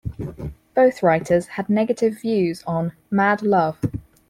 [0.73, 3.77] Both writers had negative views on "Mad Love".